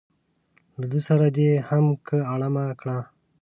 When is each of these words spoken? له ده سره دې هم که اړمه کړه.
له 0.79 0.85
ده 0.91 0.99
سره 1.07 1.27
دې 1.37 1.49
هم 1.67 1.85
که 2.05 2.17
اړمه 2.33 2.65
کړه. 2.81 2.99